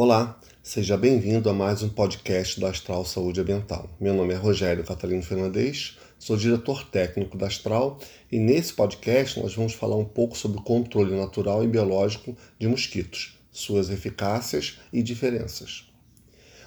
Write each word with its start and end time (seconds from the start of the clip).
Olá, 0.00 0.38
seja 0.62 0.96
bem-vindo 0.96 1.50
a 1.50 1.52
mais 1.52 1.82
um 1.82 1.88
podcast 1.88 2.60
da 2.60 2.70
Astral 2.70 3.04
Saúde 3.04 3.40
Ambiental. 3.40 3.90
Meu 3.98 4.14
nome 4.14 4.32
é 4.32 4.36
Rogério 4.36 4.84
Catalino 4.84 5.24
Fernandes, 5.24 5.98
sou 6.20 6.36
diretor 6.36 6.84
técnico 6.84 7.36
da 7.36 7.48
Astral 7.48 7.98
e 8.30 8.38
nesse 8.38 8.72
podcast 8.74 9.40
nós 9.40 9.56
vamos 9.56 9.74
falar 9.74 9.96
um 9.96 10.04
pouco 10.04 10.38
sobre 10.38 10.60
o 10.60 10.62
controle 10.62 11.12
natural 11.16 11.64
e 11.64 11.66
biológico 11.66 12.36
de 12.60 12.68
mosquitos, 12.68 13.40
suas 13.50 13.90
eficácias 13.90 14.78
e 14.92 15.02
diferenças. 15.02 15.88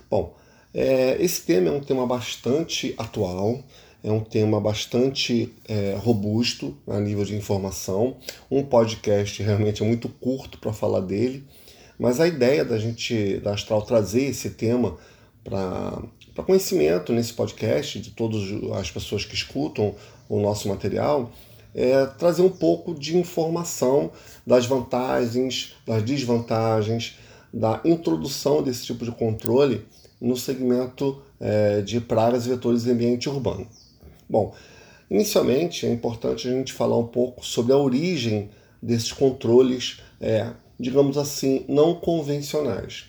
Bom, 0.10 0.36
é, 0.74 1.16
esse 1.24 1.44
tema 1.44 1.70
é 1.70 1.72
um 1.72 1.80
tema 1.80 2.06
bastante 2.06 2.94
atual, 2.98 3.64
é 4.04 4.12
um 4.12 4.20
tema 4.20 4.60
bastante 4.60 5.54
é, 5.70 5.96
robusto 5.98 6.78
a 6.86 7.00
nível 7.00 7.24
de 7.24 7.34
informação. 7.34 8.18
Um 8.52 8.62
podcast 8.62 9.42
realmente 9.42 9.82
é 9.82 9.86
muito 9.86 10.10
curto 10.10 10.58
para 10.58 10.74
falar 10.74 11.00
dele 11.00 11.48
mas 12.02 12.20
a 12.20 12.28
ideia 12.28 12.66
da 12.66 12.80
gente, 12.80 13.38
da 13.44 13.54
Astral, 13.54 13.84
trazer 13.84 14.24
esse 14.24 14.50
tema 14.50 14.98
para 15.44 16.02
conhecimento 16.44 17.14
nesse 17.14 17.32
podcast, 17.32 18.00
de 18.00 18.10
todas 18.10 18.42
as 18.74 18.90
pessoas 18.90 19.24
que 19.24 19.36
escutam 19.36 19.94
o 20.28 20.40
nosso 20.40 20.68
material, 20.68 21.32
é 21.76 22.04
trazer 22.08 22.42
um 22.42 22.50
pouco 22.50 22.96
de 22.96 23.16
informação 23.16 24.12
das 24.48 24.66
vantagens, 24.66 25.76
das 25.86 26.02
desvantagens, 26.02 27.20
da 27.54 27.80
introdução 27.86 28.64
desse 28.64 28.84
tipo 28.84 29.06
de 29.06 29.12
controle 29.12 29.86
no 30.20 30.36
segmento 30.36 31.22
é, 31.40 31.82
de 31.82 32.02
pragas 32.02 32.48
e 32.48 32.50
vetores 32.50 32.88
em 32.88 32.94
ambiente 32.94 33.30
urbano. 33.30 33.68
Bom, 34.28 34.56
inicialmente 35.08 35.86
é 35.86 35.94
importante 35.94 36.48
a 36.48 36.52
gente 36.52 36.74
falar 36.74 36.98
um 36.98 37.08
pouco 37.08 37.46
sobre 37.46 37.74
a 37.74 37.78
origem 37.78 38.50
desses 38.82 39.12
controles 39.12 40.00
é, 40.20 40.50
digamos 40.82 41.16
assim, 41.16 41.64
não 41.70 41.94
convencionais. 41.94 43.06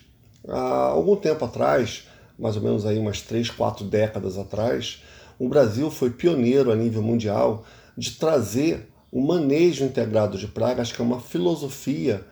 Há 0.47 0.89
algum 0.89 1.15
tempo 1.15 1.43
atrás, 1.43 2.07
mais 2.37 2.55
ou 2.55 2.61
menos 2.61 2.85
aí 2.85 2.99
umas 2.99 3.21
três, 3.21 3.49
quatro 3.49 3.83
décadas 3.83 4.37
atrás, 4.37 5.01
o 5.39 5.49
Brasil 5.49 5.89
foi 5.89 6.11
pioneiro 6.11 6.71
a 6.71 6.75
nível 6.75 7.01
mundial 7.01 7.65
de 7.97 8.11
trazer 8.11 8.87
o 9.11 9.19
manejo 9.19 9.83
integrado 9.83 10.37
de 10.37 10.47
pragas, 10.47 10.91
que 10.91 11.01
é 11.01 11.03
uma 11.03 11.19
filosofia 11.19 12.23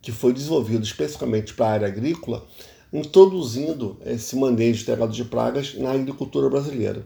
que 0.00 0.12
foi 0.12 0.32
desenvolvida 0.32 0.84
especificamente 0.84 1.54
para 1.54 1.66
a 1.66 1.70
área 1.70 1.88
agrícola, 1.88 2.46
introduzindo 2.92 3.98
esse 4.06 4.36
manejo 4.36 4.82
integrado 4.82 5.12
de 5.12 5.24
pragas 5.24 5.74
na 5.74 5.90
agricultura 5.90 6.48
brasileira. 6.48 7.04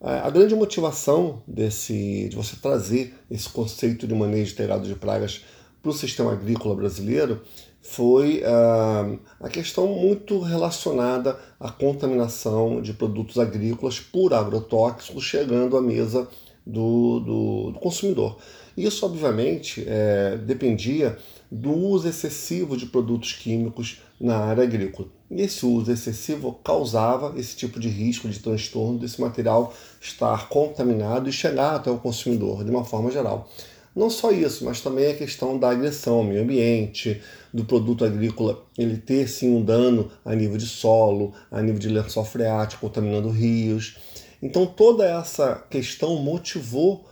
A 0.00 0.28
grande 0.30 0.56
motivação 0.56 1.40
desse, 1.46 2.28
de 2.28 2.34
você 2.34 2.56
trazer 2.56 3.14
esse 3.30 3.48
conceito 3.48 4.08
de 4.08 4.14
manejo 4.14 4.52
integrado 4.52 4.88
de 4.88 4.96
pragas 4.96 5.42
para 5.82 5.90
o 5.90 5.94
sistema 5.94 6.32
agrícola 6.32 6.74
brasileiro 6.74 7.40
foi 7.82 8.42
ah, 8.44 9.16
a 9.40 9.48
questão 9.48 9.88
muito 9.88 10.38
relacionada 10.38 11.36
à 11.58 11.68
contaminação 11.68 12.80
de 12.80 12.92
produtos 12.92 13.38
agrícolas 13.38 13.98
por 13.98 14.32
agrotóxicos 14.32 15.24
chegando 15.24 15.76
à 15.76 15.82
mesa 15.82 16.28
do, 16.64 17.18
do, 17.20 17.70
do 17.72 17.80
consumidor. 17.80 18.38
Isso, 18.76 19.04
obviamente, 19.04 19.84
é, 19.86 20.38
dependia 20.38 21.18
do 21.50 21.72
uso 21.72 22.08
excessivo 22.08 22.76
de 22.76 22.86
produtos 22.86 23.32
químicos 23.32 24.00
na 24.18 24.38
área 24.38 24.64
agrícola. 24.64 25.08
E 25.30 25.42
esse 25.42 25.66
uso 25.66 25.92
excessivo 25.92 26.58
causava 26.64 27.38
esse 27.38 27.54
tipo 27.56 27.78
de 27.78 27.88
risco 27.88 28.28
de 28.28 28.38
transtorno 28.38 28.98
desse 28.98 29.20
material 29.20 29.74
estar 30.00 30.48
contaminado 30.48 31.28
e 31.28 31.32
chegar 31.32 31.74
até 31.74 31.90
o 31.90 31.98
consumidor 31.98 32.64
de 32.64 32.70
uma 32.70 32.84
forma 32.84 33.10
geral. 33.10 33.50
Não 33.94 34.08
só 34.08 34.30
isso, 34.30 34.64
mas 34.64 34.80
também 34.80 35.10
a 35.10 35.14
questão 35.14 35.58
da 35.58 35.70
agressão 35.70 36.16
ao 36.16 36.24
meio 36.24 36.42
ambiente, 36.42 37.20
do 37.52 37.64
produto 37.64 38.04
agrícola 38.04 38.64
ele 38.78 38.96
ter 38.96 39.28
sim 39.28 39.54
um 39.54 39.62
dano 39.62 40.10
a 40.24 40.34
nível 40.34 40.56
de 40.56 40.66
solo, 40.66 41.34
a 41.50 41.60
nível 41.60 41.78
de 41.78 41.88
lençol 41.88 42.24
freático, 42.24 42.86
contaminando 42.86 43.28
rios. 43.28 43.98
Então 44.40 44.64
toda 44.64 45.04
essa 45.04 45.62
questão 45.68 46.16
motivou 46.16 47.04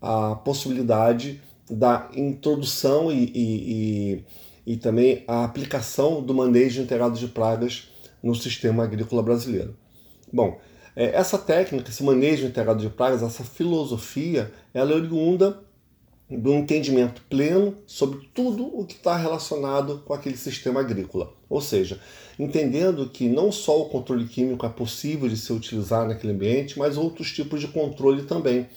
a 0.00 0.36
possibilidade 0.36 1.42
da 1.68 2.08
introdução 2.14 3.10
e, 3.10 3.24
e, 3.34 4.22
e, 4.66 4.72
e 4.74 4.76
também 4.76 5.24
a 5.26 5.44
aplicação 5.44 6.22
do 6.22 6.32
manejo 6.32 6.80
integrado 6.80 7.18
de 7.18 7.26
pragas 7.26 7.88
no 8.22 8.34
sistema 8.34 8.84
agrícola 8.84 9.22
brasileiro. 9.22 9.76
Bom, 10.32 10.60
é, 10.94 11.16
essa 11.16 11.38
técnica, 11.38 11.90
esse 11.90 12.02
manejo 12.02 12.46
integrado 12.46 12.80
de 12.80 12.88
pragas, 12.88 13.22
essa 13.22 13.44
filosofia, 13.44 14.52
ela 14.72 14.92
é 14.92 14.94
oriunda 14.94 15.58
do 16.30 16.52
entendimento 16.54 17.22
pleno 17.28 17.76
sobre 17.86 18.28
tudo 18.32 18.64
o 18.64 18.84
que 18.84 18.94
está 18.94 19.16
relacionado 19.16 20.02
com 20.04 20.14
aquele 20.14 20.36
sistema 20.36 20.80
agrícola. 20.80 21.32
Ou 21.48 21.60
seja, 21.60 22.00
entendendo 22.38 23.08
que 23.08 23.28
não 23.28 23.50
só 23.50 23.80
o 23.80 23.88
controle 23.88 24.26
químico 24.26 24.64
é 24.64 24.68
possível 24.68 25.28
de 25.28 25.36
ser 25.36 25.52
utilizado 25.52 26.08
naquele 26.08 26.32
ambiente, 26.32 26.78
mas 26.78 26.96
outros 26.96 27.32
tipos 27.32 27.60
de 27.60 27.68
controle 27.68 28.22
também. 28.22 28.68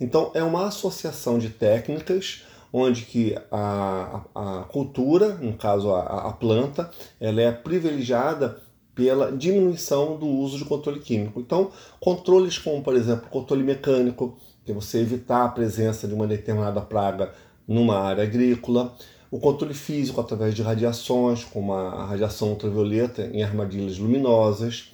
Então, 0.00 0.30
é 0.34 0.42
uma 0.42 0.66
associação 0.66 1.38
de 1.38 1.50
técnicas 1.50 2.42
onde 2.72 3.02
que 3.02 3.36
a, 3.50 4.22
a, 4.34 4.60
a 4.60 4.64
cultura, 4.64 5.34
no 5.34 5.52
caso 5.52 5.90
a, 5.90 6.28
a 6.28 6.32
planta, 6.32 6.90
ela 7.20 7.42
é 7.42 7.52
privilegiada 7.52 8.62
pela 8.94 9.30
diminuição 9.30 10.16
do 10.18 10.26
uso 10.26 10.58
de 10.58 10.64
controle 10.64 11.00
químico. 11.00 11.40
Então, 11.40 11.70
controles 12.00 12.58
como, 12.58 12.82
por 12.82 12.94
exemplo, 12.94 13.28
controle 13.28 13.62
mecânico, 13.62 14.38
que 14.64 14.72
é 14.72 14.74
você 14.74 14.98
evitar 14.98 15.44
a 15.44 15.48
presença 15.48 16.06
de 16.06 16.14
uma 16.14 16.26
determinada 16.26 16.80
praga 16.80 17.32
numa 17.66 17.98
área 17.98 18.22
agrícola, 18.22 18.94
o 19.30 19.38
controle 19.38 19.74
físico 19.74 20.20
através 20.20 20.54
de 20.54 20.62
radiações, 20.62 21.44
como 21.44 21.72
a 21.72 22.04
radiação 22.04 22.50
ultravioleta 22.50 23.30
em 23.32 23.42
armadilhas 23.42 23.98
luminosas, 23.98 24.92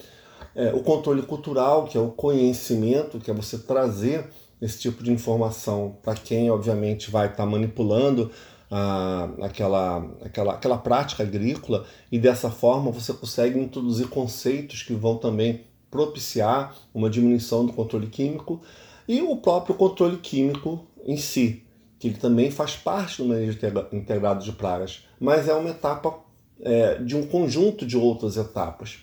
é, 0.54 0.72
o 0.72 0.80
controle 0.80 1.22
cultural, 1.22 1.86
que 1.86 1.98
é 1.98 2.00
o 2.00 2.08
conhecimento, 2.08 3.18
que 3.18 3.30
é 3.30 3.34
você 3.34 3.58
trazer 3.58 4.28
esse 4.60 4.78
tipo 4.78 5.02
de 5.02 5.12
informação 5.12 5.96
para 6.02 6.14
quem, 6.14 6.50
obviamente, 6.50 7.10
vai 7.10 7.26
estar 7.26 7.44
tá 7.44 7.46
manipulando 7.46 8.30
ah, 8.70 9.28
aquela, 9.42 10.04
aquela, 10.24 10.52
aquela 10.54 10.78
prática 10.78 11.22
agrícola, 11.22 11.86
e 12.10 12.18
dessa 12.18 12.50
forma 12.50 12.90
você 12.90 13.12
consegue 13.12 13.58
introduzir 13.58 14.08
conceitos 14.08 14.82
que 14.82 14.94
vão 14.94 15.16
também 15.16 15.64
propiciar 15.90 16.74
uma 16.92 17.08
diminuição 17.08 17.64
do 17.64 17.72
controle 17.72 18.08
químico 18.08 18.60
e 19.08 19.22
o 19.22 19.36
próprio 19.36 19.74
controle 19.74 20.18
químico 20.18 20.84
em 21.04 21.16
si, 21.16 21.62
que 21.98 22.08
ele 22.08 22.18
também 22.18 22.50
faz 22.50 22.76
parte 22.76 23.22
do 23.22 23.28
manejo 23.28 23.58
integrado 23.92 24.44
de 24.44 24.52
pragas, 24.52 25.04
mas 25.18 25.48
é 25.48 25.54
uma 25.54 25.70
etapa 25.70 26.20
é, 26.60 26.96
de 26.96 27.16
um 27.16 27.26
conjunto 27.26 27.86
de 27.86 27.96
outras 27.96 28.36
etapas. 28.36 28.98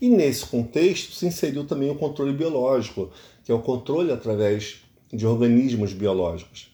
E 0.00 0.08
nesse 0.08 0.46
contexto 0.46 1.12
se 1.12 1.26
inseriu 1.26 1.66
também 1.66 1.90
o 1.90 1.94
controle 1.94 2.32
biológico, 2.32 3.10
que 3.44 3.52
é 3.52 3.54
o 3.54 3.60
controle 3.60 4.10
através 4.10 4.80
de 5.12 5.26
organismos 5.26 5.92
biológicos. 5.92 6.70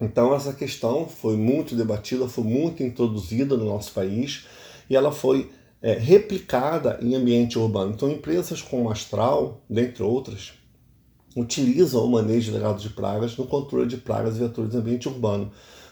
Então 0.00 0.34
essa 0.34 0.52
questão 0.52 1.06
foi 1.08 1.36
muito 1.36 1.74
debatida, 1.74 2.28
foi 2.28 2.44
muito 2.44 2.82
introduzida 2.82 3.56
no 3.56 3.64
nosso 3.64 3.92
país 3.92 4.46
e 4.88 4.96
ela 4.96 5.10
foi 5.10 5.50
é, 5.80 5.94
replicada 5.94 6.98
em 7.02 7.14
ambiente 7.14 7.58
urbano. 7.58 7.92
Então 7.92 8.10
empresas 8.10 8.62
como 8.62 8.90
Astral, 8.90 9.60
dentre 9.68 10.02
outras, 10.02 10.52
utilizam 11.36 12.04
o 12.04 12.10
manejo 12.10 12.52
delegado 12.52 12.80
de 12.80 12.90
pragas 12.90 13.36
no 13.36 13.46
controle 13.46 13.88
de 13.88 13.96
pragas 13.96 14.36
e 14.36 14.40
vetores 14.40 14.74
em 14.74 14.78
ambiente 14.78 15.08
urbano, 15.08 15.50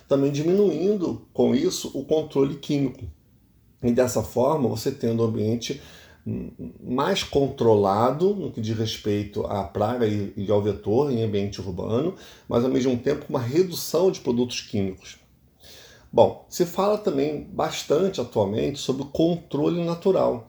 também 0.08 0.30
diminuindo 0.30 1.26
com 1.32 1.54
isso 1.54 1.90
o 1.94 2.04
controle 2.04 2.56
químico. 2.56 3.04
E 3.82 3.92
dessa 3.92 4.22
forma, 4.22 4.68
você 4.68 4.90
tendo 4.90 5.22
um 5.22 5.26
ambiente 5.26 5.80
mais 6.82 7.22
controlado 7.22 8.34
no 8.34 8.52
que 8.52 8.60
diz 8.60 8.76
respeito 8.76 9.46
à 9.46 9.64
praga 9.64 10.06
e 10.06 10.50
ao 10.50 10.60
vetor 10.60 11.10
em 11.10 11.22
ambiente 11.22 11.60
urbano, 11.60 12.14
mas 12.48 12.62
ao 12.62 12.70
mesmo 12.70 12.96
tempo 12.98 13.26
uma 13.28 13.40
redução 13.40 14.10
de 14.10 14.20
produtos 14.20 14.60
químicos. 14.60 15.16
Bom, 16.12 16.44
se 16.48 16.66
fala 16.66 16.98
também 16.98 17.44
bastante 17.44 18.20
atualmente 18.20 18.78
sobre 18.78 19.02
o 19.02 19.06
controle 19.06 19.82
natural. 19.82 20.48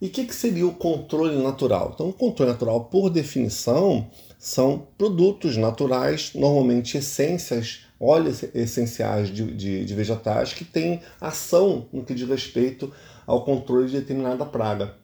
E 0.00 0.06
o 0.06 0.10
que, 0.10 0.24
que 0.24 0.34
seria 0.34 0.66
o 0.66 0.74
controle 0.74 1.36
natural? 1.42 1.92
Então, 1.94 2.08
o 2.08 2.12
controle 2.12 2.52
natural, 2.52 2.84
por 2.84 3.10
definição, 3.10 4.08
são 4.38 4.86
produtos 4.96 5.58
naturais, 5.58 6.32
normalmente 6.34 6.96
essências, 6.96 7.84
óleos 8.00 8.42
essenciais 8.54 9.28
de, 9.28 9.44
de, 9.54 9.84
de 9.84 9.94
vegetais 9.94 10.54
que 10.54 10.64
têm 10.64 11.02
ação 11.20 11.86
no 11.92 12.02
que 12.02 12.14
diz 12.14 12.26
respeito 12.26 12.90
ao 13.26 13.44
controle 13.44 13.88
de 13.88 14.00
determinada 14.00 14.46
praga. 14.46 14.94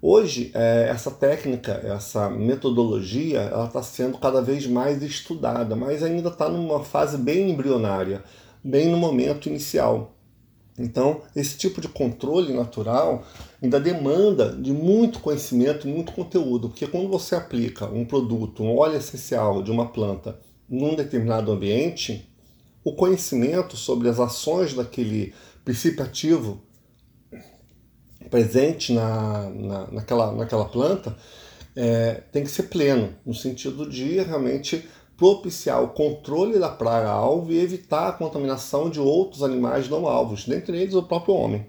Hoje, 0.00 0.50
é, 0.54 0.88
essa 0.88 1.10
técnica, 1.10 1.72
essa 1.84 2.30
metodologia, 2.30 3.42
ela 3.42 3.66
está 3.66 3.82
sendo 3.82 4.16
cada 4.16 4.40
vez 4.40 4.66
mais 4.66 5.02
estudada, 5.02 5.76
mas 5.76 6.02
ainda 6.02 6.30
está 6.30 6.48
numa 6.48 6.82
fase 6.82 7.18
bem 7.18 7.50
embrionária, 7.50 8.24
bem 8.64 8.88
no 8.88 8.96
momento 8.96 9.48
inicial. 9.48 10.11
Então, 10.78 11.20
esse 11.36 11.56
tipo 11.58 11.80
de 11.80 11.88
controle 11.88 12.52
natural 12.52 13.24
ainda 13.62 13.78
demanda 13.78 14.56
de 14.56 14.72
muito 14.72 15.20
conhecimento, 15.20 15.86
muito 15.86 16.12
conteúdo, 16.12 16.68
porque 16.68 16.86
quando 16.86 17.08
você 17.08 17.34
aplica 17.34 17.86
um 17.86 18.04
produto, 18.04 18.62
um 18.62 18.76
óleo 18.76 18.96
essencial 18.96 19.62
de 19.62 19.70
uma 19.70 19.88
planta 19.88 20.38
num 20.68 20.94
determinado 20.94 21.52
ambiente, 21.52 22.28
o 22.82 22.94
conhecimento 22.94 23.76
sobre 23.76 24.08
as 24.08 24.18
ações 24.18 24.74
daquele 24.74 25.34
princípio 25.64 26.02
ativo 26.02 26.62
presente 28.30 28.92
na, 28.92 29.50
na, 29.50 29.90
naquela, 29.92 30.32
naquela 30.32 30.64
planta 30.64 31.14
é, 31.76 32.22
tem 32.32 32.42
que 32.42 32.50
ser 32.50 32.64
pleno, 32.64 33.14
no 33.24 33.34
sentido 33.34 33.88
de 33.88 34.20
realmente 34.20 34.88
propiciar 35.16 35.82
o 35.82 35.88
controle 35.88 36.58
da 36.58 36.68
praga-alvo 36.68 37.52
e 37.52 37.58
evitar 37.58 38.08
a 38.08 38.12
contaminação 38.12 38.90
de 38.90 38.98
outros 38.98 39.42
animais 39.42 39.88
não 39.88 40.06
alvos, 40.06 40.46
dentre 40.46 40.76
eles 40.76 40.94
o 40.94 41.02
próprio 41.02 41.34
homem. 41.34 41.66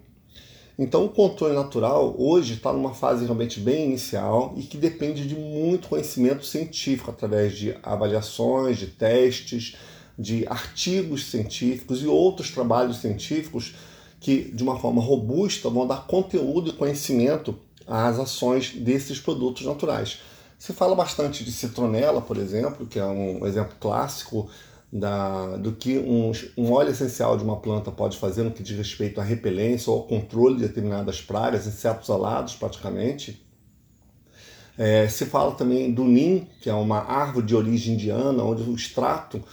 Então, 0.78 1.06
o 1.06 1.10
controle 1.10 1.54
natural 1.54 2.16
hoje 2.18 2.54
está 2.54 2.74
numa 2.74 2.96
fase 2.96 3.26
realmente 3.26 3.60
bem 3.60 3.86
inicial 3.86 4.56
e 4.58 4.64
que 4.64 4.76
depende 4.76 5.28
de 5.28 5.36
muito 5.36 5.88
conhecimento 5.88 6.46
científico 6.46 7.12
através 7.12 7.56
de 7.56 7.76
avaliações, 7.84 8.80
de 8.80 8.88
testes, 8.88 9.76
de 10.18 10.48
artigos 10.48 11.26
científicos 11.26 12.02
e 12.02 12.08
outros 12.08 12.50
trabalhos 12.50 12.98
científicos 12.98 13.76
que, 14.20 14.52
de 14.52 14.64
uma 14.64 14.80
forma 14.80 15.02
robusta, 15.02 15.70
vão 15.70 15.86
dar 15.86 16.08
conteúdo 16.08 16.72
e 16.72 16.74
conhecimento 16.74 17.56
às 17.86 18.18
ações 18.18 18.72
desses 18.72 19.20
produtos 19.20 19.66
naturais. 19.66 20.20
Se 20.64 20.72
fala 20.72 20.96
bastante 20.96 21.44
de 21.44 21.52
citronela, 21.52 22.22
por 22.22 22.38
exemplo, 22.38 22.88
que 22.88 22.98
é 22.98 23.06
um 23.06 23.46
exemplo 23.46 23.76
clássico 23.82 24.50
da, 24.90 25.58
do 25.58 25.74
que 25.74 25.98
um, 25.98 26.32
um, 26.58 26.72
óleo 26.72 26.92
essencial 26.92 27.36
de 27.36 27.44
uma 27.44 27.58
planta 27.58 27.92
pode 27.92 28.18
fazer 28.18 28.44
no 28.44 28.52
que 28.52 28.64
diz 28.64 28.78
respeito 28.78 29.20
à 29.20 29.26
repelência 29.26 29.92
ou 29.92 29.98
ao 29.98 30.08
controle 30.08 30.56
de 30.56 30.62
determinadas 30.62 31.22
pragas, 31.22 31.68
insetos 31.68 32.10
alados 32.10 32.56
praticamente. 32.56 33.46
É, 34.78 35.06
se 35.10 35.26
fala 35.26 35.52
também 35.52 35.94
do 35.94 36.06
nim, 36.06 36.48
que 36.62 36.70
é 36.70 36.74
uma 36.74 37.00
árvore 37.00 37.46
de 37.46 37.58
origem 37.58 37.96
indiana, 37.96 38.42
onde 38.42 38.64
o 38.64 38.74
extrato 38.74 39.44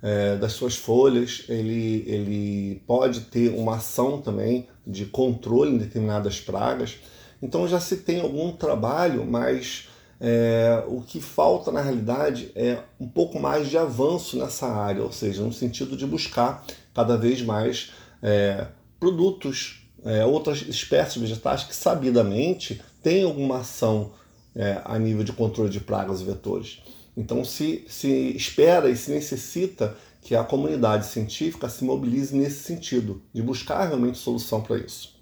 é, 0.00 0.36
das 0.36 0.52
suas 0.52 0.76
folhas 0.76 1.46
ele, 1.48 2.04
ele 2.06 2.80
pode 2.86 3.22
ter 3.22 3.52
uma 3.58 3.78
ação 3.78 4.20
também 4.20 4.68
de 4.86 5.04
controle 5.04 5.72
em 5.72 5.78
determinadas 5.78 6.40
pragas. 6.40 6.96
Então 7.42 7.66
já 7.66 7.80
se 7.80 7.96
tem 7.96 8.20
algum 8.20 8.52
trabalho, 8.52 9.26
mas 9.26 9.89
é, 10.20 10.84
o 10.86 11.00
que 11.00 11.20
falta 11.20 11.72
na 11.72 11.80
realidade 11.80 12.52
é 12.54 12.78
um 13.00 13.08
pouco 13.08 13.40
mais 13.40 13.68
de 13.68 13.78
avanço 13.78 14.36
nessa 14.38 14.66
área, 14.66 15.02
ou 15.02 15.10
seja, 15.10 15.42
no 15.42 15.52
sentido 15.52 15.96
de 15.96 16.06
buscar 16.06 16.64
cada 16.94 17.16
vez 17.16 17.40
mais 17.40 17.92
é, 18.22 18.66
produtos, 18.98 19.88
é, 20.04 20.24
outras 20.24 20.60
espécies 20.62 21.16
vegetais 21.16 21.64
que 21.64 21.74
sabidamente 21.74 22.82
têm 23.02 23.24
alguma 23.24 23.60
ação 23.60 24.12
é, 24.54 24.82
a 24.84 24.98
nível 24.98 25.24
de 25.24 25.32
controle 25.32 25.70
de 25.70 25.80
pragas 25.80 26.20
e 26.20 26.24
vetores. 26.24 26.82
Então 27.16 27.44
se, 27.44 27.84
se 27.88 28.36
espera 28.36 28.90
e 28.90 28.96
se 28.96 29.10
necessita 29.10 29.96
que 30.20 30.34
a 30.34 30.44
comunidade 30.44 31.06
científica 31.06 31.68
se 31.68 31.82
mobilize 31.82 32.36
nesse 32.36 32.62
sentido, 32.62 33.22
de 33.32 33.42
buscar 33.42 33.86
realmente 33.86 34.18
solução 34.18 34.60
para 34.60 34.76
isso. 34.76 35.18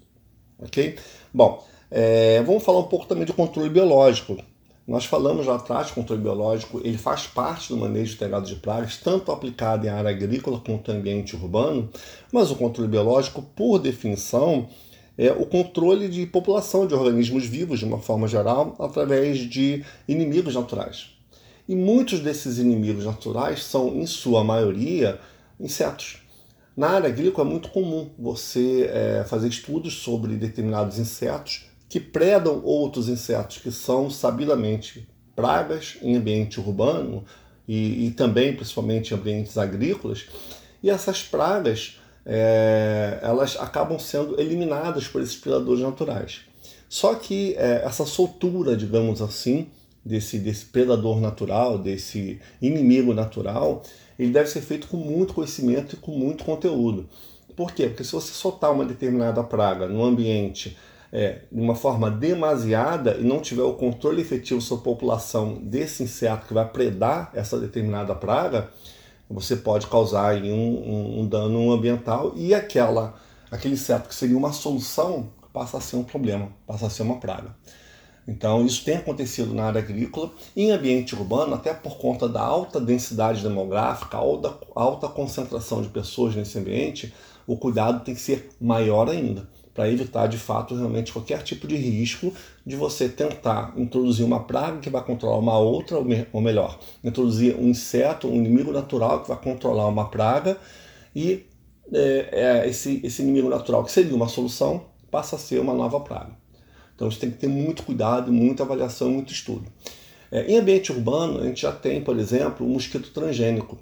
Ok? 0.59 0.97
Bom, 1.33 1.65
é, 1.89 2.43
vamos 2.43 2.63
falar 2.63 2.79
um 2.79 2.87
pouco 2.87 3.05
também 3.05 3.25
de 3.25 3.31
controle 3.31 3.69
biológico. 3.69 4.37
Nós 4.89 5.05
falamos 5.05 5.45
lá 5.45 5.57
atrás 5.57 5.91
controle 5.91 6.19
biológico, 6.19 6.81
ele 6.83 6.97
faz 6.97 7.27
parte 7.27 7.69
do 7.69 7.77
manejo 7.77 8.15
integrado 8.15 8.47
de 8.47 8.55
pragas, 8.55 8.97
tanto 8.97 9.31
aplicado 9.31 9.85
em 9.85 9.89
área 9.89 10.09
agrícola 10.09 10.59
quanto 10.59 10.91
em 10.91 10.95
ambiente 10.95 11.35
urbano, 11.35 11.87
mas 12.31 12.49
o 12.49 12.55
controle 12.55 12.89
biológico, 12.89 13.43
por 13.55 13.77
definição, 13.77 14.67
é 15.15 15.31
o 15.31 15.45
controle 15.45 16.09
de 16.09 16.25
população 16.25 16.87
de 16.87 16.95
organismos 16.95 17.45
vivos, 17.45 17.77
de 17.77 17.85
uma 17.85 17.99
forma 17.99 18.27
geral, 18.27 18.75
através 18.79 19.37
de 19.37 19.85
inimigos 20.07 20.55
naturais. 20.55 21.11
E 21.67 21.75
muitos 21.75 22.19
desses 22.21 22.57
inimigos 22.57 23.05
naturais 23.05 23.63
são, 23.63 23.89
em 23.89 24.07
sua 24.07 24.43
maioria, 24.43 25.19
insetos. 25.59 26.17
Na 26.75 26.89
área 26.89 27.09
agrícola 27.09 27.47
é 27.47 27.51
muito 27.51 27.69
comum 27.69 28.09
você 28.17 28.89
é, 28.91 29.23
fazer 29.23 29.49
estudos 29.49 29.99
sobre 29.99 30.35
determinados 30.35 30.97
insetos 30.97 31.68
que 31.89 31.99
predam 31.99 32.61
outros 32.63 33.09
insetos 33.09 33.57
que 33.57 33.71
são 33.71 34.09
sabidamente 34.09 35.09
pragas 35.35 35.97
em 36.01 36.15
ambiente 36.15 36.59
urbano 36.59 37.25
e, 37.67 38.05
e 38.07 38.11
também 38.11 38.55
principalmente 38.55 39.11
em 39.11 39.17
ambientes 39.17 39.57
agrícolas. 39.57 40.27
E 40.83 40.89
essas 40.89 41.23
pragas 41.23 41.99
é, 42.25 43.19
elas 43.23 43.57
acabam 43.59 43.97
sendo 43.97 44.39
eliminadas 44.39 45.07
por 45.07 45.21
esses 45.21 45.35
predadores 45.35 45.81
naturais. 45.81 46.41
Só 46.87 47.15
que 47.15 47.55
é, 47.57 47.81
essa 47.83 48.05
soltura, 48.05 48.77
digamos 48.77 49.21
assim, 49.21 49.67
desse, 50.05 50.37
desse 50.39 50.65
predador 50.65 51.19
natural, 51.19 51.77
desse 51.77 52.39
inimigo 52.61 53.13
natural, 53.13 53.83
ele 54.17 54.31
deve 54.31 54.49
ser 54.49 54.61
feito 54.61 54.87
com 54.87 54.97
muito 54.97 55.33
conhecimento 55.33 55.95
e 55.95 55.97
com 55.97 56.11
muito 56.11 56.43
conteúdo. 56.43 57.07
Por 57.55 57.71
quê? 57.71 57.87
Porque 57.87 58.03
se 58.03 58.11
você 58.11 58.31
soltar 58.31 58.71
uma 58.71 58.85
determinada 58.85 59.43
praga 59.43 59.87
no 59.87 60.03
ambiente 60.03 60.77
é, 61.11 61.41
de 61.51 61.59
uma 61.59 61.75
forma 61.75 62.09
demasiada 62.09 63.17
e 63.19 63.23
não 63.23 63.39
tiver 63.39 63.63
o 63.63 63.73
controle 63.73 64.21
efetivo 64.21 64.61
sobre 64.61 64.81
a 64.81 64.93
população 64.93 65.55
desse 65.55 66.03
inseto 66.03 66.47
que 66.47 66.53
vai 66.53 66.67
predar 66.67 67.31
essa 67.33 67.59
determinada 67.59 68.13
praga, 68.13 68.69
você 69.29 69.55
pode 69.55 69.87
causar 69.87 70.35
um, 70.35 70.51
um, 70.51 71.19
um 71.21 71.27
dano 71.27 71.71
ambiental 71.71 72.33
e 72.35 72.53
aquela, 72.53 73.15
aquele 73.51 73.75
inseto 73.75 74.09
que 74.09 74.15
seria 74.15 74.37
uma 74.37 74.51
solução 74.51 75.29
passa 75.53 75.77
a 75.77 75.81
ser 75.81 75.95
um 75.95 76.03
problema, 76.03 76.49
passa 76.65 76.87
a 76.87 76.89
ser 76.89 77.03
uma 77.03 77.19
praga. 77.19 77.55
Então, 78.27 78.63
isso 78.63 78.85
tem 78.85 78.97
acontecido 78.97 79.55
na 79.55 79.65
área 79.65 79.81
agrícola 79.81 80.31
e 80.55 80.65
em 80.65 80.71
ambiente 80.71 81.15
urbano, 81.15 81.55
até 81.55 81.73
por 81.73 81.97
conta 81.97 82.29
da 82.29 82.41
alta 82.41 82.79
densidade 82.79 83.41
demográfica, 83.41 84.17
alta, 84.17 84.55
alta 84.75 85.07
concentração 85.07 85.81
de 85.81 85.89
pessoas 85.89 86.35
nesse 86.35 86.59
ambiente, 86.59 87.11
o 87.47 87.57
cuidado 87.57 88.03
tem 88.03 88.13
que 88.13 88.21
ser 88.21 88.49
maior 88.61 89.09
ainda, 89.09 89.49
para 89.79 89.89
evitar 89.89 90.27
de 90.27 90.37
fato 90.37 90.75
realmente 90.75 91.13
qualquer 91.13 91.41
tipo 91.41 91.65
de 91.65 91.77
risco 91.77 92.33
de 92.65 92.75
você 92.75 93.07
tentar 93.07 93.73
introduzir 93.77 94.25
uma 94.25 94.43
praga 94.43 94.79
que 94.79 94.89
vai 94.89 95.01
controlar 95.01 95.37
uma 95.37 95.57
outra, 95.57 95.97
ou 96.33 96.41
melhor, 96.41 96.77
introduzir 97.01 97.55
um 97.55 97.69
inseto, 97.69 98.27
um 98.27 98.35
inimigo 98.35 98.73
natural 98.73 99.21
que 99.21 99.29
vai 99.29 99.41
controlar 99.41 99.87
uma 99.87 100.09
praga 100.09 100.57
e 101.15 101.45
é, 101.93 102.29
é, 102.29 102.67
esse, 102.67 102.99
esse 103.05 103.21
inimigo 103.21 103.47
natural, 103.47 103.85
que 103.85 103.91
seria 103.93 104.13
uma 104.13 104.27
solução, 104.27 104.83
passa 105.09 105.37
a 105.37 105.39
ser 105.39 105.61
uma 105.61 105.73
nova 105.73 106.01
praga. 106.01 106.31
Então 106.93 107.09
você 107.09 107.17
tem 107.17 107.31
que 107.31 107.37
ter 107.37 107.47
muito 107.47 107.83
cuidado, 107.83 108.33
muita 108.33 108.63
avaliação, 108.63 109.09
muito 109.09 109.31
estudo. 109.31 109.63
É, 110.29 110.45
em 110.51 110.57
ambiente 110.57 110.91
urbano, 110.91 111.39
a 111.39 111.45
gente 111.45 111.61
já 111.61 111.71
tem, 111.71 112.01
por 112.01 112.19
exemplo, 112.19 112.67
o 112.67 112.69
mosquito 112.69 113.11
transgênico. 113.13 113.77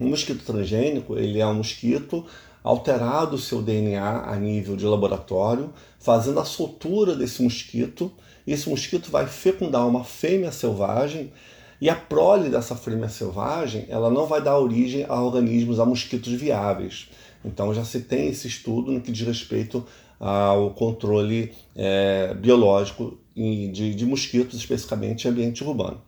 O 0.00 0.06
mosquito 0.06 0.42
transgênico 0.42 1.18
ele 1.18 1.38
é 1.38 1.46
um 1.46 1.56
mosquito 1.56 2.24
alterado 2.62 3.36
o 3.36 3.38
seu 3.38 3.60
DNA 3.60 4.24
a 4.24 4.36
nível 4.36 4.76
de 4.76 4.86
laboratório, 4.86 5.72
fazendo 5.98 6.40
a 6.40 6.44
soltura 6.44 7.14
desse 7.14 7.42
mosquito. 7.42 8.12
Esse 8.46 8.68
mosquito 8.68 9.10
vai 9.10 9.26
fecundar 9.26 9.86
uma 9.86 10.04
fêmea 10.04 10.52
selvagem 10.52 11.32
e 11.80 11.90
a 11.90 11.96
prole 11.96 12.48
dessa 12.48 12.76
fêmea 12.76 13.08
selvagem 13.08 13.86
ela 13.88 14.10
não 14.10 14.26
vai 14.26 14.40
dar 14.40 14.58
origem 14.58 15.04
a 15.08 15.20
organismos, 15.20 15.80
a 15.80 15.84
mosquitos 15.84 16.32
viáveis. 16.32 17.08
Então 17.44 17.74
já 17.74 17.84
se 17.84 18.00
tem 18.00 18.28
esse 18.28 18.46
estudo 18.46 18.92
no 18.92 19.00
que 19.00 19.10
diz 19.10 19.26
respeito 19.26 19.84
ao 20.20 20.70
controle 20.70 21.52
é, 21.74 22.32
biológico 22.34 23.18
de, 23.34 23.94
de 23.94 24.06
mosquitos, 24.06 24.56
especificamente 24.56 25.26
em 25.26 25.30
ambiente 25.30 25.64
urbano. 25.64 26.00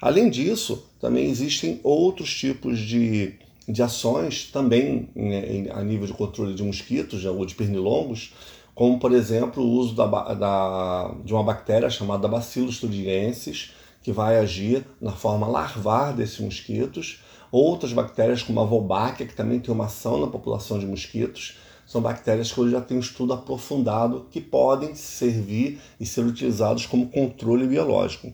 Além 0.00 0.28
disso, 0.28 0.86
também 1.00 1.30
existem 1.30 1.80
outros 1.82 2.32
tipos 2.34 2.78
de, 2.78 3.32
de 3.68 3.82
ações, 3.82 4.50
também 4.50 5.10
né, 5.14 5.66
a 5.70 5.82
nível 5.82 6.06
de 6.06 6.14
controle 6.14 6.54
de 6.54 6.62
mosquitos 6.62 7.24
ou 7.24 7.44
de 7.44 7.54
pernilongos, 7.54 8.32
como, 8.74 8.98
por 8.98 9.12
exemplo, 9.12 9.62
o 9.62 9.70
uso 9.70 9.94
da, 9.94 10.06
da, 10.06 11.14
de 11.24 11.34
uma 11.34 11.42
bactéria 11.42 11.90
chamada 11.90 12.28
Bacillus 12.28 12.80
thuringiensis, 12.80 13.72
que 14.02 14.12
vai 14.12 14.38
agir 14.38 14.86
na 15.00 15.12
forma 15.12 15.46
larvar 15.46 16.14
desses 16.14 16.38
mosquitos. 16.38 17.20
Outras 17.50 17.92
bactérias, 17.92 18.42
como 18.42 18.60
a 18.60 18.64
Wolbachia, 18.64 19.26
que 19.26 19.34
também 19.34 19.58
tem 19.58 19.74
uma 19.74 19.86
ação 19.86 20.20
na 20.20 20.28
população 20.28 20.78
de 20.78 20.86
mosquitos, 20.86 21.58
são 21.86 22.00
bactérias 22.00 22.52
que 22.52 22.60
hoje 22.60 22.72
já 22.72 22.80
tem 22.80 22.96
um 22.96 23.00
estudo 23.00 23.32
aprofundado 23.32 24.26
que 24.30 24.40
podem 24.40 24.94
servir 24.94 25.80
e 25.98 26.06
ser 26.06 26.24
utilizados 26.24 26.86
como 26.86 27.08
controle 27.08 27.66
biológico. 27.66 28.32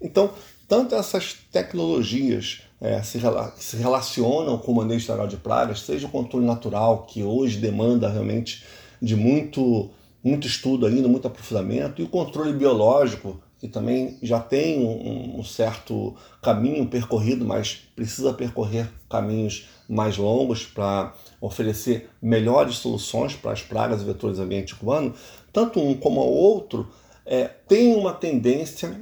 Então, 0.00 0.30
tanto 0.68 0.94
essas 0.94 1.34
tecnologias 1.50 2.62
é, 2.80 3.02
se, 3.02 3.20
se, 3.56 3.76
relacionam 3.76 4.56
com 4.56 4.72
o 4.72 4.76
manejo 4.76 5.06
geral 5.06 5.26
de 5.26 5.36
pragas, 5.36 5.80
seja 5.80 6.06
o 6.06 6.10
controle 6.10 6.46
natural, 6.46 7.02
que 7.02 7.22
hoje 7.22 7.58
demanda 7.58 8.08
realmente 8.08 8.64
de 9.00 9.14
muito, 9.14 9.90
muito 10.24 10.46
estudo 10.46 10.86
ainda, 10.86 11.06
muito 11.06 11.26
aprofundamento, 11.26 12.00
e 12.00 12.04
o 12.04 12.08
controle 12.08 12.52
biológico, 12.52 13.40
que 13.58 13.68
também 13.68 14.16
já 14.22 14.40
tem 14.40 14.80
um, 14.80 15.40
um, 15.40 15.44
certo 15.44 16.14
caminho 16.40 16.86
percorrido, 16.86 17.44
mas 17.44 17.82
precisa 17.94 18.32
percorrer 18.32 18.90
caminhos 19.10 19.68
mais 19.86 20.16
longos 20.16 20.64
para 20.64 21.12
oferecer 21.40 22.08
melhores 22.22 22.76
soluções 22.76 23.34
para 23.34 23.52
as 23.52 23.60
pragas 23.60 24.00
e 24.00 24.04
vetores 24.06 24.38
do 24.38 24.42
ambiente 24.42 24.72
urbano, 24.72 25.12
tanto 25.52 25.78
um 25.78 25.94
como 25.94 26.22
o 26.22 26.32
outro 26.32 26.88
é, 27.26 27.44
tem 27.44 27.94
uma 27.94 28.14
tendência 28.14 28.98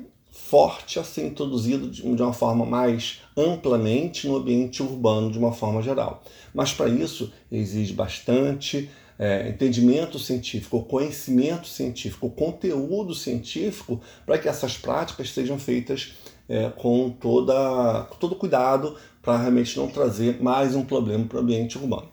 forte 0.49 0.99
a 0.99 1.05
ser 1.05 1.26
introduzido 1.26 1.90
de 1.90 2.02
uma 2.02 2.33
forma 2.33 2.64
mais 2.64 3.21
amplamente 3.37 4.26
no 4.26 4.37
ambiente 4.37 4.83
urbano 4.83 5.31
de 5.31 5.38
uma 5.38 5.52
forma 5.52 5.83
geral. 5.83 6.23
Mas 6.55 6.73
para 6.73 6.88
isso 6.88 7.31
exige 7.52 7.93
bastante 7.93 8.88
é, 9.19 9.50
entendimento 9.50 10.19
científico, 10.19 10.83
conhecimento 10.85 11.69
científico, 11.69 12.31
conteúdo 12.31 13.14
científico, 13.14 14.00
para 14.25 14.38
que 14.38 14.49
essas 14.49 14.78
práticas 14.78 15.31
sejam 15.31 15.59
feitas 15.59 16.14
é, 16.49 16.71
com 16.71 17.11
toda, 17.11 18.05
todo 18.19 18.35
cuidado 18.35 18.97
para 19.21 19.37
realmente 19.37 19.76
não 19.76 19.88
trazer 19.88 20.43
mais 20.43 20.75
um 20.75 20.83
problema 20.83 21.26
para 21.26 21.37
o 21.37 21.40
ambiente 21.43 21.76
urbano. 21.76 22.09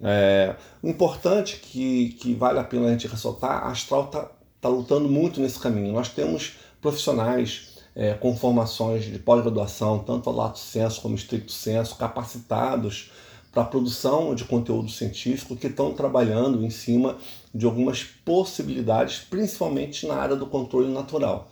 É, 0.00 0.56
o 0.82 0.88
importante 0.88 1.60
que, 1.62 2.08
que 2.18 2.34
vale 2.34 2.58
a 2.58 2.64
pena 2.64 2.88
a 2.88 2.90
gente 2.90 3.06
ressaltar, 3.06 3.64
a 3.64 3.70
Astral 3.70 4.06
está 4.06 4.32
tá 4.60 4.68
lutando 4.68 5.08
muito 5.08 5.40
nesse 5.40 5.60
caminho. 5.60 5.92
Nós 5.92 6.08
temos 6.08 6.65
profissionais 6.86 7.66
é, 7.96 8.14
com 8.14 8.36
formações 8.36 9.04
de 9.04 9.18
pós-graduação, 9.18 9.98
tanto 9.98 10.30
lato 10.30 10.60
senso 10.60 11.00
como 11.00 11.16
estricto 11.16 11.50
senso, 11.50 11.96
capacitados 11.96 13.10
para 13.50 13.62
a 13.62 13.66
produção 13.66 14.36
de 14.36 14.44
conteúdo 14.44 14.88
científico 14.88 15.56
que 15.56 15.66
estão 15.66 15.92
trabalhando 15.92 16.64
em 16.64 16.70
cima 16.70 17.16
de 17.52 17.66
algumas 17.66 18.04
possibilidades, 18.04 19.18
principalmente 19.18 20.06
na 20.06 20.14
área 20.14 20.36
do 20.36 20.46
controle 20.46 20.92
natural. 20.92 21.50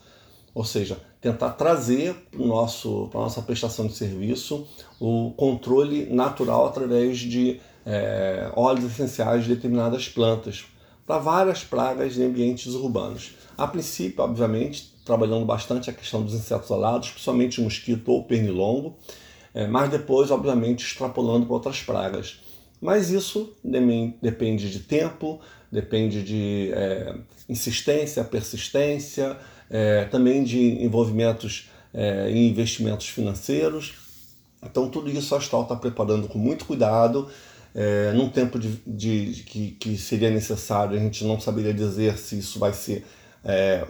Ou 0.55 0.65
seja, 0.65 0.99
tentar 1.21 1.51
trazer 1.51 2.15
para 2.31 2.45
a 2.45 3.23
nossa 3.23 3.43
prestação 3.43 3.89
de 3.89 3.95
serviço 3.95 4.69
o 5.01 5.33
controle 5.37 6.07
natural 6.15 6.67
através 6.67 7.19
de 7.19 7.61
é, 7.85 8.53
óleos 8.55 8.93
essenciais 8.93 9.43
de 9.43 9.55
determinadas 9.57 10.09
plantas 10.09 10.67
para 11.05 11.19
várias 11.19 11.65
pragas 11.65 12.17
em 12.17 12.25
ambientes 12.25 12.73
urbanos. 12.75 13.35
A 13.59 13.67
princípio, 13.67 14.23
obviamente, 14.23 14.94
trabalhando 15.05 15.45
bastante 15.45 15.91
a 15.91 15.93
questão 15.93 16.23
dos 16.23 16.35
insetos 16.35 16.71
alados, 16.71 17.11
principalmente 17.11 17.61
o 17.61 17.65
mosquito 17.65 18.09
ou 18.09 18.21
o 18.21 18.25
pernilongo, 18.25 18.97
é, 19.53 19.67
mas 19.67 19.91
depois, 19.91 20.31
obviamente, 20.31 20.85
extrapolando 20.85 21.47
para 21.47 21.55
outras 21.55 21.81
pragas. 21.81 22.41
Mas 22.81 23.11
isso 23.11 23.53
depende 24.21 24.71
de 24.71 24.81
tempo, 24.81 25.41
depende 25.71 26.23
de 26.23 26.71
é, 26.73 27.15
insistência, 27.49 28.25
persistência, 28.25 29.37
é, 29.71 30.05
também 30.05 30.45
de 30.45 30.83
envolvimentos 30.85 31.71
é, 31.93 32.31
em 32.31 32.49
investimentos 32.49 33.09
financeiros. 33.09 33.95
Então, 34.63 34.89
tudo 34.89 35.11
isso 35.11 35.35
a 35.35 35.39
Astral 35.39 35.63
está 35.63 35.77
preparando 35.77 36.29
com 36.29 36.39
muito 36.39 36.65
cuidado. 36.65 37.29
É, 37.75 38.13
num 38.13 38.29
tempo 38.29 38.59
de, 38.59 38.69
de, 38.87 39.33
de 39.33 39.43
que, 39.43 39.71
que 39.73 39.99
seria 39.99 40.31
necessário, 40.31 40.97
a 40.97 41.01
gente 41.01 41.25
não 41.25 41.41
saberia 41.41 41.75
dizer 41.75 42.17
se 42.19 42.39
isso 42.39 42.59
vai 42.59 42.73
ser 42.73 43.05
é, 43.45 43.85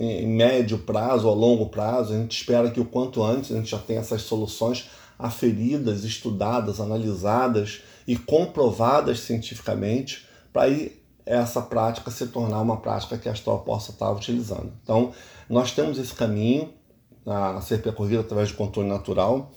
em 0.00 0.26
médio 0.26 0.78
prazo 0.78 1.28
ou 1.28 1.34
longo 1.34 1.66
prazo, 1.66 2.14
a 2.14 2.16
gente 2.16 2.36
espera 2.36 2.70
que 2.70 2.80
o 2.80 2.84
quanto 2.84 3.22
antes 3.22 3.52
a 3.52 3.56
gente 3.56 3.70
já 3.70 3.78
tenha 3.78 4.00
essas 4.00 4.22
soluções 4.22 4.88
aferidas, 5.18 6.04
estudadas, 6.04 6.80
analisadas 6.80 7.82
e 8.06 8.16
comprovadas 8.16 9.20
cientificamente 9.20 10.26
para 10.52 10.62
aí 10.62 10.96
essa 11.26 11.60
prática 11.60 12.10
se 12.10 12.28
tornar 12.28 12.60
uma 12.60 12.76
prática 12.76 13.18
que 13.18 13.28
a 13.28 13.32
Astral 13.32 13.58
possa 13.60 13.90
estar 13.90 14.10
utilizando. 14.12 14.72
Então, 14.82 15.12
nós 15.50 15.72
temos 15.72 15.98
esse 15.98 16.14
caminho 16.14 16.70
a 17.26 17.60
ser 17.60 17.82
percorrido 17.82 18.20
através 18.20 18.48
de 18.48 18.54
controle 18.54 18.88
natural 18.88 19.50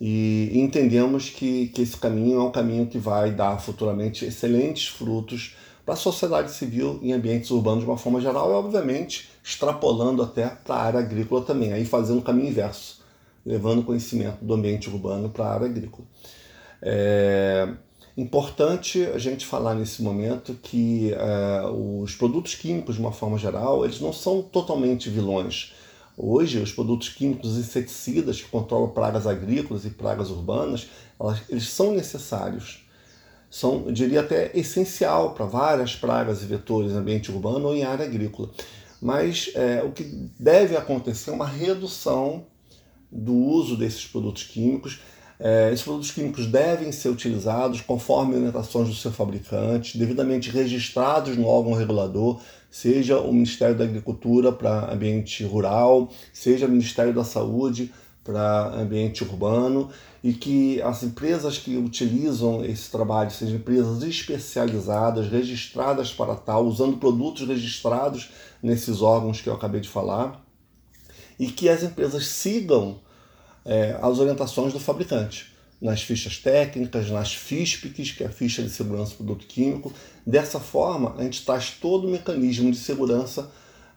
e 0.00 0.50
entendemos 0.54 1.30
que, 1.30 1.68
que 1.68 1.82
esse 1.82 1.96
caminho 1.96 2.40
é 2.40 2.42
um 2.42 2.50
caminho 2.50 2.86
que 2.86 2.98
vai 2.98 3.30
dar 3.30 3.58
futuramente 3.60 4.24
excelentes 4.24 4.88
frutos 4.88 5.56
para 5.84 5.94
a 5.94 5.96
sociedade 5.96 6.50
civil 6.52 6.98
em 7.02 7.12
ambientes 7.12 7.50
urbanos 7.50 7.84
de 7.84 7.90
uma 7.90 7.98
forma 7.98 8.20
geral 8.20 8.50
e, 8.50 8.54
obviamente, 8.54 9.28
extrapolando 9.42 10.22
até 10.22 10.48
para 10.48 10.76
a 10.76 10.82
área 10.82 11.00
agrícola 11.00 11.42
também, 11.42 11.72
aí 11.72 11.84
fazendo 11.84 12.20
o 12.20 12.22
caminho 12.22 12.48
inverso, 12.48 13.02
levando 13.44 13.82
conhecimento 13.82 14.42
do 14.42 14.54
ambiente 14.54 14.88
urbano 14.88 15.28
para 15.28 15.44
a 15.44 15.54
área 15.54 15.66
agrícola. 15.66 16.06
É 16.80 17.68
importante 18.16 19.04
a 19.06 19.18
gente 19.18 19.44
falar 19.44 19.74
nesse 19.74 20.02
momento 20.02 20.54
que 20.62 21.12
é, 21.12 21.66
os 21.66 22.14
produtos 22.14 22.54
químicos, 22.54 22.94
de 22.94 23.00
uma 23.00 23.12
forma 23.12 23.36
geral, 23.36 23.84
eles 23.84 24.00
não 24.00 24.12
são 24.12 24.40
totalmente 24.40 25.10
vilões. 25.10 25.74
Hoje, 26.16 26.60
os 26.60 26.72
produtos 26.72 27.08
químicos 27.08 27.58
inseticidas 27.58 28.40
que 28.40 28.48
controlam 28.48 28.88
pragas 28.90 29.26
agrícolas 29.26 29.84
e 29.84 29.90
pragas 29.90 30.30
urbanas, 30.30 30.86
elas, 31.18 31.42
eles 31.48 31.68
são 31.68 31.92
necessários 31.92 32.83
são, 33.54 33.84
eu 33.86 33.92
diria 33.92 34.18
até 34.18 34.50
essencial 34.52 35.32
para 35.32 35.46
várias 35.46 35.94
pragas 35.94 36.42
e 36.42 36.44
vetores 36.44 36.90
em 36.90 36.96
ambiente 36.96 37.30
urbano 37.30 37.68
ou 37.68 37.76
em 37.76 37.84
área 37.84 38.04
agrícola. 38.04 38.50
Mas 39.00 39.48
é, 39.54 39.80
o 39.84 39.92
que 39.92 40.02
deve 40.36 40.76
acontecer 40.76 41.30
é 41.30 41.34
uma 41.34 41.46
redução 41.46 42.46
do 43.12 43.32
uso 43.32 43.76
desses 43.76 44.04
produtos 44.06 44.42
químicos. 44.42 44.98
É, 45.38 45.70
esses 45.72 45.84
produtos 45.84 46.10
químicos 46.10 46.48
devem 46.48 46.90
ser 46.90 47.10
utilizados 47.10 47.80
conforme 47.80 48.34
orientações 48.34 48.88
do 48.88 48.94
seu 48.96 49.12
fabricante, 49.12 49.96
devidamente 49.96 50.50
registrados 50.50 51.36
no 51.36 51.46
órgão 51.46 51.74
regulador, 51.74 52.40
seja 52.68 53.20
o 53.20 53.32
Ministério 53.32 53.76
da 53.76 53.84
Agricultura 53.84 54.50
para 54.50 54.92
ambiente 54.92 55.44
rural, 55.44 56.10
seja 56.32 56.66
o 56.66 56.68
Ministério 56.68 57.14
da 57.14 57.22
Saúde 57.22 57.92
para 58.24 58.68
ambiente 58.74 59.22
urbano 59.22 59.90
e 60.22 60.32
que 60.32 60.80
as 60.80 61.02
empresas 61.02 61.58
que 61.58 61.76
utilizam 61.76 62.64
esse 62.64 62.90
trabalho 62.90 63.30
sejam 63.30 63.56
empresas 63.56 64.02
especializadas, 64.02 65.28
registradas 65.28 66.10
para 66.10 66.34
tal, 66.34 66.64
usando 66.64 66.96
produtos 66.96 67.46
registrados 67.46 68.30
nesses 68.62 69.02
órgãos 69.02 69.42
que 69.42 69.48
eu 69.48 69.54
acabei 69.54 69.82
de 69.82 69.88
falar, 69.88 70.42
e 71.38 71.48
que 71.48 71.68
as 71.68 71.82
empresas 71.82 72.26
sigam 72.26 73.00
é, 73.64 73.98
as 74.00 74.18
orientações 74.18 74.72
do 74.72 74.80
fabricante 74.80 75.52
nas 75.80 76.00
fichas 76.00 76.38
técnicas, 76.38 77.10
nas 77.10 77.34
FISPICs, 77.34 78.12
que 78.12 78.24
é 78.24 78.26
a 78.26 78.30
ficha 78.30 78.62
de 78.62 78.70
segurança 78.70 79.10
do 79.10 79.16
produto 79.18 79.46
químico. 79.46 79.92
Dessa 80.26 80.58
forma, 80.58 81.14
a 81.18 81.22
gente 81.22 81.44
traz 81.44 81.72
todo 81.72 82.06
o 82.06 82.10
mecanismo 82.10 82.70
de 82.70 82.78
segurança 82.78 83.50